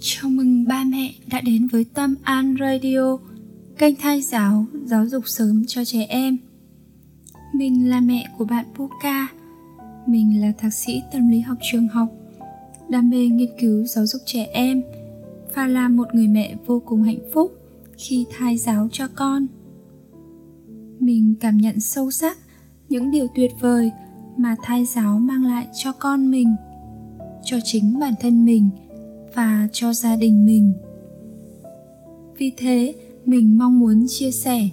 Chào 0.00 0.30
mừng 0.30 0.64
ba 0.68 0.84
mẹ 0.84 1.14
đã 1.30 1.40
đến 1.40 1.68
với 1.68 1.86
Tâm 1.94 2.14
An 2.22 2.56
Radio, 2.60 3.18
kênh 3.78 3.96
thai 3.96 4.22
giáo, 4.22 4.64
giáo 4.84 5.06
dục 5.06 5.28
sớm 5.28 5.64
cho 5.66 5.84
trẻ 5.84 6.06
em. 6.08 6.38
Mình 7.52 7.90
là 7.90 8.00
mẹ 8.00 8.28
của 8.38 8.44
bạn 8.44 8.64
Puka. 8.74 9.28
Mình 10.06 10.40
là 10.40 10.52
thạc 10.58 10.72
sĩ 10.72 11.02
tâm 11.12 11.28
lý 11.28 11.40
học 11.40 11.58
trường 11.62 11.88
học, 11.88 12.08
đam 12.88 13.10
mê 13.10 13.26
nghiên 13.26 13.50
cứu 13.58 13.86
giáo 13.86 14.06
dục 14.06 14.22
trẻ 14.26 14.46
em 14.52 14.82
và 15.54 15.66
là 15.66 15.88
một 15.88 16.14
người 16.14 16.28
mẹ 16.28 16.56
vô 16.66 16.82
cùng 16.86 17.02
hạnh 17.02 17.30
phúc 17.32 17.52
khi 17.98 18.26
thai 18.38 18.56
giáo 18.56 18.88
cho 18.92 19.08
con. 19.14 19.46
Mình 21.00 21.34
cảm 21.40 21.56
nhận 21.56 21.80
sâu 21.80 22.10
sắc 22.10 22.38
những 22.88 23.10
điều 23.10 23.26
tuyệt 23.34 23.50
vời 23.60 23.90
mà 24.36 24.56
thai 24.62 24.84
giáo 24.84 25.18
mang 25.18 25.44
lại 25.44 25.66
cho 25.74 25.92
con 25.92 26.30
mình, 26.30 26.56
cho 27.44 27.58
chính 27.64 27.98
bản 27.98 28.14
thân 28.20 28.44
mình– 28.44 28.70
và 29.36 29.68
cho 29.72 29.92
gia 29.92 30.16
đình 30.16 30.46
mình. 30.46 30.72
Vì 32.38 32.52
thế, 32.56 32.94
mình 33.24 33.58
mong 33.58 33.78
muốn 33.78 34.06
chia 34.08 34.30
sẻ, 34.30 34.68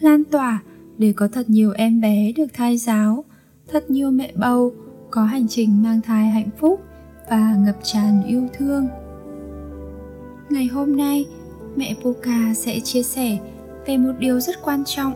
lan 0.00 0.24
tỏa 0.24 0.62
để 0.98 1.12
có 1.12 1.28
thật 1.28 1.50
nhiều 1.50 1.72
em 1.72 2.00
bé 2.00 2.32
được 2.32 2.46
thai 2.54 2.78
giáo, 2.78 3.24
thật 3.68 3.90
nhiều 3.90 4.10
mẹ 4.10 4.32
bầu 4.36 4.72
có 5.10 5.24
hành 5.24 5.48
trình 5.48 5.82
mang 5.82 6.00
thai 6.00 6.28
hạnh 6.28 6.48
phúc 6.58 6.80
và 7.30 7.56
ngập 7.56 7.76
tràn 7.82 8.22
yêu 8.26 8.48
thương. 8.58 8.88
Ngày 10.50 10.66
hôm 10.66 10.96
nay, 10.96 11.26
mẹ 11.76 11.94
Puka 12.02 12.54
sẽ 12.54 12.80
chia 12.80 13.02
sẻ 13.02 13.38
về 13.86 13.96
một 13.96 14.12
điều 14.18 14.40
rất 14.40 14.56
quan 14.62 14.84
trọng, 14.86 15.12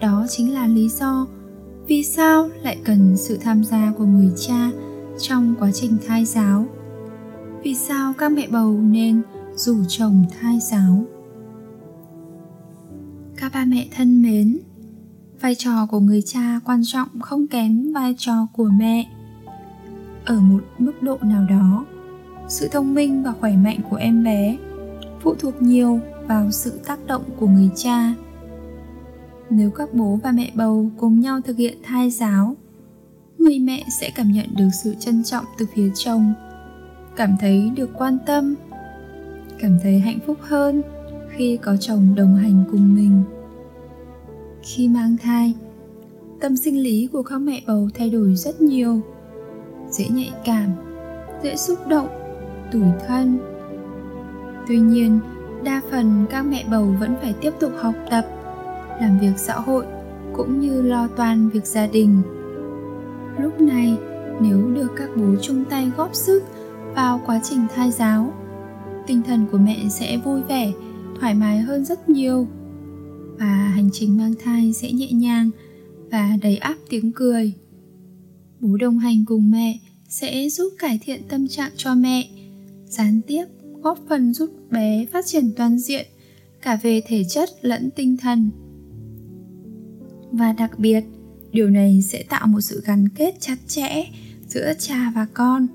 đó 0.00 0.26
chính 0.28 0.54
là 0.54 0.66
lý 0.66 0.88
do 0.88 1.26
vì 1.86 2.02
sao 2.02 2.48
lại 2.62 2.78
cần 2.84 3.16
sự 3.16 3.36
tham 3.36 3.64
gia 3.64 3.92
của 3.98 4.04
người 4.04 4.30
cha 4.36 4.70
trong 5.18 5.54
quá 5.58 5.72
trình 5.72 5.96
thai 6.06 6.24
giáo 6.24 6.66
vì 7.62 7.74
sao 7.74 8.12
các 8.18 8.32
mẹ 8.32 8.48
bầu 8.50 8.80
nên 8.80 9.22
rủ 9.54 9.76
chồng 9.88 10.24
thai 10.40 10.60
giáo? 10.60 11.04
Các 13.36 13.52
ba 13.54 13.64
mẹ 13.64 13.88
thân 13.96 14.22
mến, 14.22 14.58
vai 15.40 15.54
trò 15.54 15.86
của 15.86 16.00
người 16.00 16.22
cha 16.22 16.60
quan 16.64 16.82
trọng 16.84 17.08
không 17.20 17.46
kém 17.46 17.92
vai 17.92 18.14
trò 18.18 18.46
của 18.52 18.70
mẹ. 18.78 19.10
Ở 20.24 20.40
một 20.40 20.64
mức 20.78 21.02
độ 21.02 21.18
nào 21.22 21.46
đó, 21.50 21.84
sự 22.48 22.68
thông 22.68 22.94
minh 22.94 23.22
và 23.22 23.32
khỏe 23.40 23.56
mạnh 23.56 23.78
của 23.90 23.96
em 23.96 24.24
bé 24.24 24.56
phụ 25.20 25.34
thuộc 25.34 25.62
nhiều 25.62 26.00
vào 26.28 26.50
sự 26.50 26.70
tác 26.86 27.06
động 27.06 27.24
của 27.38 27.46
người 27.46 27.70
cha. 27.74 28.14
Nếu 29.50 29.70
các 29.70 29.94
bố 29.94 30.18
và 30.22 30.32
mẹ 30.32 30.50
bầu 30.54 30.90
cùng 30.96 31.20
nhau 31.20 31.40
thực 31.40 31.56
hiện 31.56 31.78
thai 31.82 32.10
giáo, 32.10 32.56
người 33.38 33.58
mẹ 33.58 33.84
sẽ 34.00 34.10
cảm 34.14 34.32
nhận 34.32 34.46
được 34.56 34.68
sự 34.82 34.94
trân 35.00 35.24
trọng 35.24 35.44
từ 35.58 35.66
phía 35.74 35.90
chồng 35.94 36.34
cảm 37.16 37.36
thấy 37.40 37.72
được 37.76 37.90
quan 37.98 38.18
tâm, 38.26 38.54
cảm 39.58 39.78
thấy 39.82 39.98
hạnh 39.98 40.18
phúc 40.26 40.36
hơn 40.40 40.82
khi 41.30 41.56
có 41.62 41.76
chồng 41.76 42.14
đồng 42.16 42.34
hành 42.34 42.64
cùng 42.70 42.94
mình. 42.94 43.22
Khi 44.62 44.88
mang 44.88 45.16
thai, 45.22 45.54
tâm 46.40 46.56
sinh 46.56 46.82
lý 46.82 47.08
của 47.12 47.22
các 47.22 47.38
mẹ 47.38 47.62
bầu 47.66 47.88
thay 47.94 48.10
đổi 48.10 48.34
rất 48.34 48.60
nhiều, 48.60 49.00
dễ 49.90 50.08
nhạy 50.08 50.32
cảm, 50.44 50.68
dễ 51.42 51.56
xúc 51.56 51.78
động, 51.88 52.08
tủi 52.72 52.86
thân. 53.06 53.38
Tuy 54.68 54.80
nhiên, 54.80 55.20
đa 55.64 55.82
phần 55.90 56.26
các 56.30 56.42
mẹ 56.42 56.64
bầu 56.70 56.94
vẫn 57.00 57.14
phải 57.22 57.34
tiếp 57.40 57.50
tục 57.60 57.72
học 57.78 57.94
tập, 58.10 58.26
làm 59.00 59.18
việc 59.18 59.32
xã 59.36 59.54
hội 59.54 59.86
cũng 60.32 60.60
như 60.60 60.82
lo 60.82 61.08
toan 61.08 61.48
việc 61.48 61.66
gia 61.66 61.86
đình. 61.86 62.22
Lúc 63.38 63.60
này, 63.60 63.98
nếu 64.40 64.70
được 64.74 64.88
các 64.96 65.08
bố 65.16 65.26
chung 65.40 65.64
tay 65.64 65.90
góp 65.96 66.14
sức 66.14 66.42
vào 66.94 67.22
quá 67.26 67.40
trình 67.44 67.66
thai 67.74 67.90
giáo. 67.90 68.32
Tinh 69.06 69.22
thần 69.22 69.46
của 69.52 69.58
mẹ 69.58 69.88
sẽ 69.90 70.16
vui 70.16 70.42
vẻ, 70.48 70.72
thoải 71.20 71.34
mái 71.34 71.58
hơn 71.58 71.84
rất 71.84 72.08
nhiều. 72.08 72.46
Và 73.38 73.72
hành 73.74 73.90
trình 73.92 74.16
mang 74.16 74.34
thai 74.44 74.72
sẽ 74.72 74.92
nhẹ 74.92 75.12
nhàng 75.12 75.50
và 76.10 76.36
đầy 76.42 76.56
áp 76.56 76.76
tiếng 76.88 77.12
cười. 77.12 77.52
Bố 78.60 78.76
đồng 78.76 78.98
hành 78.98 79.24
cùng 79.24 79.50
mẹ 79.50 79.78
sẽ 80.08 80.48
giúp 80.48 80.72
cải 80.78 80.98
thiện 81.02 81.22
tâm 81.28 81.48
trạng 81.48 81.72
cho 81.76 81.94
mẹ, 81.94 82.28
gián 82.86 83.20
tiếp 83.26 83.44
góp 83.82 83.98
phần 84.08 84.34
giúp 84.34 84.50
bé 84.70 85.06
phát 85.12 85.26
triển 85.26 85.52
toàn 85.56 85.78
diện 85.78 86.06
cả 86.62 86.78
về 86.82 87.00
thể 87.06 87.24
chất 87.24 87.50
lẫn 87.62 87.90
tinh 87.96 88.16
thần. 88.16 88.50
Và 90.32 90.52
đặc 90.52 90.78
biệt, 90.78 91.04
điều 91.52 91.70
này 91.70 92.02
sẽ 92.02 92.22
tạo 92.22 92.46
một 92.46 92.60
sự 92.60 92.82
gắn 92.86 93.08
kết 93.08 93.34
chặt 93.40 93.56
chẽ 93.66 94.04
giữa 94.48 94.72
cha 94.78 95.12
và 95.14 95.26
con 95.34 95.66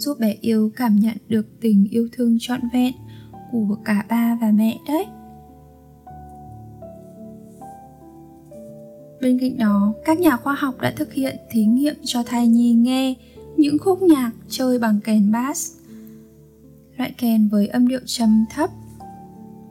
giúp 0.00 0.18
bé 0.18 0.36
yêu 0.40 0.70
cảm 0.76 0.96
nhận 0.96 1.16
được 1.28 1.46
tình 1.60 1.86
yêu 1.90 2.08
thương 2.12 2.36
trọn 2.40 2.60
vẹn 2.72 2.94
của 3.52 3.76
cả 3.84 4.04
ba 4.08 4.38
và 4.40 4.50
mẹ 4.50 4.78
đấy. 4.88 5.06
Bên 9.20 9.38
cạnh 9.38 9.58
đó, 9.58 9.94
các 10.04 10.20
nhà 10.20 10.36
khoa 10.36 10.54
học 10.54 10.80
đã 10.80 10.92
thực 10.96 11.12
hiện 11.12 11.36
thí 11.50 11.64
nghiệm 11.64 11.94
cho 12.04 12.22
thai 12.22 12.48
nhi 12.48 12.72
nghe 12.72 13.14
những 13.56 13.78
khúc 13.78 14.02
nhạc 14.02 14.30
chơi 14.48 14.78
bằng 14.78 15.00
kèn 15.04 15.32
bass, 15.32 15.76
loại 16.96 17.14
kèn 17.18 17.48
với 17.48 17.66
âm 17.66 17.88
điệu 17.88 18.00
trầm 18.06 18.44
thấp 18.50 18.70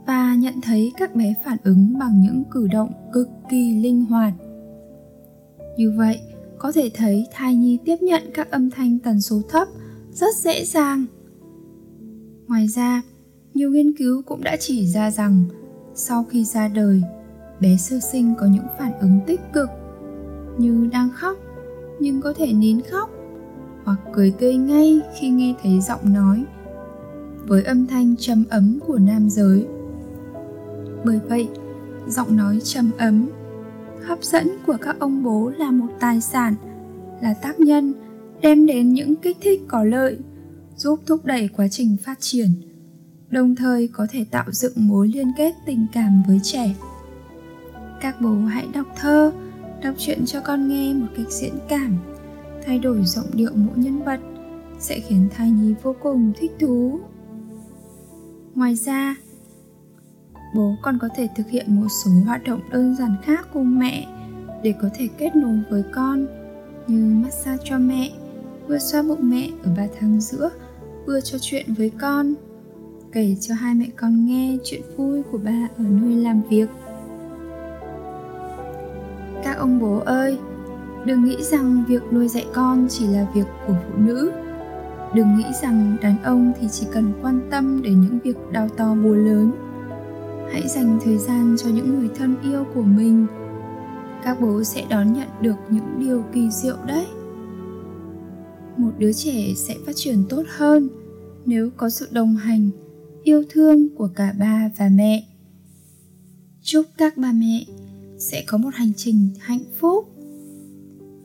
và 0.07 0.35
nhận 0.35 0.53
thấy 0.61 0.91
các 0.97 1.15
bé 1.15 1.33
phản 1.43 1.57
ứng 1.63 1.99
bằng 1.99 2.21
những 2.21 2.43
cử 2.51 2.67
động 2.67 2.91
cực 3.13 3.29
kỳ 3.49 3.75
linh 3.75 4.05
hoạt. 4.05 4.33
Như 5.77 5.93
vậy, 5.97 6.19
có 6.57 6.71
thể 6.71 6.91
thấy 6.93 7.27
thai 7.31 7.55
nhi 7.55 7.77
tiếp 7.85 7.97
nhận 8.01 8.23
các 8.33 8.51
âm 8.51 8.69
thanh 8.69 8.99
tần 8.99 9.21
số 9.21 9.41
thấp 9.49 9.67
rất 10.19 10.35
dễ 10.35 10.65
dàng. 10.65 11.05
Ngoài 12.47 12.67
ra, 12.67 13.01
nhiều 13.53 13.69
nghiên 13.69 13.93
cứu 13.97 14.21
cũng 14.21 14.43
đã 14.43 14.57
chỉ 14.59 14.87
ra 14.87 15.11
rằng 15.11 15.43
sau 15.93 16.23
khi 16.29 16.45
ra 16.45 16.67
đời, 16.67 17.01
bé 17.59 17.77
sơ 17.77 17.99
sinh 17.99 18.33
có 18.39 18.45
những 18.45 18.65
phản 18.79 18.99
ứng 18.99 19.19
tích 19.27 19.41
cực 19.53 19.69
như 20.57 20.89
đang 20.91 21.09
khóc 21.13 21.37
nhưng 21.99 22.21
có 22.21 22.33
thể 22.33 22.53
nín 22.53 22.81
khóc 22.81 23.09
hoặc 23.83 23.97
cười 24.13 24.31
tươi 24.31 24.55
ngay 24.55 25.01
khi 25.19 25.29
nghe 25.29 25.55
thấy 25.63 25.81
giọng 25.81 26.13
nói 26.13 26.45
với 27.47 27.63
âm 27.63 27.87
thanh 27.87 28.15
trầm 28.15 28.43
ấm 28.49 28.79
của 28.87 28.97
nam 28.97 29.29
giới. 29.29 29.67
Bởi 31.05 31.19
vậy, 31.29 31.47
giọng 32.07 32.37
nói 32.37 32.59
trầm 32.63 32.91
ấm, 32.97 33.29
hấp 34.03 34.23
dẫn 34.23 34.47
của 34.67 34.77
các 34.81 34.99
ông 34.99 35.23
bố 35.23 35.51
là 35.57 35.71
một 35.71 35.89
tài 35.99 36.21
sản, 36.21 36.55
là 37.21 37.33
tác 37.33 37.59
nhân 37.59 37.93
đem 38.41 38.65
đến 38.65 38.93
những 38.93 39.15
kích 39.15 39.37
thích 39.41 39.61
có 39.67 39.83
lợi, 39.83 40.17
giúp 40.75 40.99
thúc 41.05 41.25
đẩy 41.25 41.47
quá 41.47 41.67
trình 41.67 41.97
phát 42.03 42.19
triển, 42.19 42.49
đồng 43.29 43.55
thời 43.55 43.87
có 43.87 44.07
thể 44.11 44.25
tạo 44.31 44.45
dựng 44.51 44.73
mối 44.75 45.07
liên 45.07 45.31
kết 45.37 45.55
tình 45.65 45.85
cảm 45.93 46.23
với 46.27 46.39
trẻ. 46.43 46.75
Các 48.01 48.21
bố 48.21 48.35
hãy 48.35 48.67
đọc 48.73 48.87
thơ, 48.95 49.31
đọc 49.83 49.95
truyện 49.97 50.25
cho 50.25 50.41
con 50.41 50.67
nghe 50.67 50.93
một 50.93 51.07
cách 51.17 51.29
diễn 51.29 51.53
cảm, 51.69 51.97
thay 52.65 52.79
đổi 52.79 53.01
giọng 53.05 53.29
điệu 53.33 53.51
mỗi 53.55 53.77
nhân 53.77 54.03
vật 54.03 54.19
sẽ 54.79 54.99
khiến 54.99 55.27
thai 55.35 55.51
nhi 55.51 55.73
vô 55.83 55.95
cùng 56.01 56.31
thích 56.39 56.51
thú. 56.59 56.99
Ngoài 58.55 58.75
ra, 58.75 59.15
bố 60.55 60.75
còn 60.81 60.97
có 61.01 61.09
thể 61.15 61.27
thực 61.35 61.49
hiện 61.49 61.81
một 61.81 61.87
số 62.05 62.11
hoạt 62.25 62.43
động 62.43 62.61
đơn 62.71 62.95
giản 62.95 63.15
khác 63.23 63.47
cùng 63.53 63.79
mẹ 63.79 64.07
để 64.63 64.73
có 64.81 64.89
thể 64.95 65.07
kết 65.17 65.35
nối 65.35 65.59
với 65.69 65.83
con 65.91 66.25
như 66.87 67.23
massage 67.23 67.63
cho 67.65 67.77
mẹ 67.77 68.11
vừa 68.69 68.79
xoa 68.79 69.01
bụng 69.01 69.29
mẹ 69.29 69.49
ở 69.63 69.71
3 69.77 69.83
tháng 69.99 70.21
giữa, 70.21 70.49
vừa 71.05 71.21
trò 71.21 71.37
chuyện 71.41 71.65
với 71.77 71.91
con, 72.01 72.33
kể 73.11 73.35
cho 73.39 73.53
hai 73.53 73.75
mẹ 73.75 73.85
con 73.95 74.25
nghe 74.25 74.57
chuyện 74.63 74.81
vui 74.97 75.23
của 75.31 75.37
bà 75.43 75.67
ở 75.77 75.83
nơi 75.83 76.15
làm 76.15 76.41
việc. 76.49 76.69
Các 79.43 79.57
ông 79.57 79.79
bố 79.79 79.99
ơi, 80.05 80.37
đừng 81.05 81.23
nghĩ 81.23 81.37
rằng 81.43 81.83
việc 81.87 82.01
nuôi 82.13 82.27
dạy 82.27 82.45
con 82.53 82.87
chỉ 82.89 83.07
là 83.07 83.27
việc 83.33 83.45
của 83.67 83.75
phụ 83.87 83.97
nữ. 83.97 84.31
Đừng 85.13 85.37
nghĩ 85.37 85.45
rằng 85.61 85.97
đàn 86.01 86.23
ông 86.23 86.53
thì 86.59 86.67
chỉ 86.71 86.87
cần 86.91 87.11
quan 87.21 87.39
tâm 87.51 87.81
đến 87.81 88.01
những 88.01 88.19
việc 88.23 88.37
đau 88.51 88.69
to 88.69 88.95
búa 88.95 89.15
lớn. 89.15 89.51
Hãy 90.51 90.67
dành 90.67 90.99
thời 91.03 91.17
gian 91.17 91.55
cho 91.57 91.69
những 91.69 91.99
người 91.99 92.09
thân 92.17 92.35
yêu 92.43 92.65
của 92.73 92.81
mình. 92.81 93.25
Các 94.23 94.41
bố 94.41 94.63
sẽ 94.63 94.85
đón 94.89 95.13
nhận 95.13 95.27
được 95.41 95.55
những 95.69 95.99
điều 95.99 96.23
kỳ 96.33 96.49
diệu 96.51 96.75
đấy 96.87 97.07
một 98.79 98.91
đứa 98.97 99.13
trẻ 99.13 99.53
sẽ 99.55 99.75
phát 99.85 99.95
triển 99.95 100.23
tốt 100.29 100.43
hơn 100.47 100.89
nếu 101.45 101.69
có 101.77 101.89
sự 101.89 102.07
đồng 102.11 102.35
hành, 102.35 102.69
yêu 103.23 103.43
thương 103.49 103.95
của 103.95 104.09
cả 104.15 104.33
ba 104.39 104.71
và 104.77 104.89
mẹ. 104.89 105.23
Chúc 106.61 106.85
các 106.97 107.17
ba 107.17 107.31
mẹ 107.31 107.65
sẽ 108.17 108.43
có 108.47 108.57
một 108.57 108.73
hành 108.73 108.91
trình 108.97 109.29
hạnh 109.39 109.63
phúc 109.79 110.05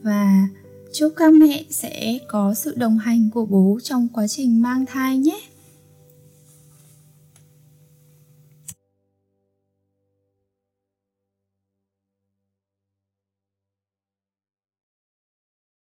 và 0.01 0.47
chúc 0.93 1.13
các 1.15 1.33
mẹ 1.33 1.65
sẽ 1.69 2.19
có 2.27 2.53
sự 2.53 2.73
đồng 2.77 2.97
hành 2.97 3.29
của 3.33 3.45
bố 3.45 3.79
trong 3.83 4.07
quá 4.13 4.27
trình 4.27 4.61
mang 4.61 4.85
thai 4.85 5.17
nhé. 5.17 5.39